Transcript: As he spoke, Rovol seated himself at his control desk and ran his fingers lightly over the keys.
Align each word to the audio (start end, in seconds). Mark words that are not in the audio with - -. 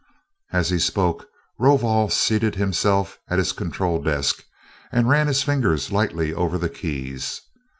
As 0.51 0.71
he 0.71 0.79
spoke, 0.79 1.27
Rovol 1.59 2.09
seated 2.09 2.55
himself 2.55 3.19
at 3.29 3.37
his 3.37 3.51
control 3.51 4.01
desk 4.01 4.43
and 4.91 5.07
ran 5.07 5.27
his 5.27 5.43
fingers 5.43 5.91
lightly 5.91 6.33
over 6.33 6.57
the 6.57 6.69
keys. 6.69 7.39